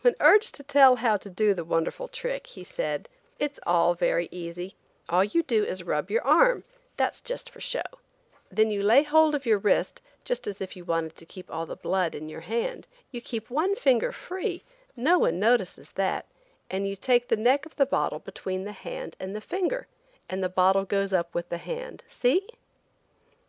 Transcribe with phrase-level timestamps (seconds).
[0.00, 4.26] When urged to tell how to do the wonderful trick, he said: "It's all very
[4.32, 4.74] easy;
[5.08, 6.64] all you do is to rub your arm,
[6.96, 7.84] that's just for show;
[8.50, 11.64] then you lay hold of your wrist just as if you wanted to keep all
[11.64, 17.28] the blood in your hand; you keep one finger free–no one notices that–and you take
[17.28, 19.86] the neck of the bottle between the hand and the finger,
[20.28, 22.02] and the bottle goes up with the hand.
[22.08, 22.48] See?"